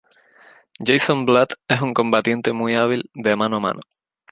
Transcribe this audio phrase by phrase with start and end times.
[0.79, 3.81] Jason Blood es un combatiente muy hábil de mano a mano.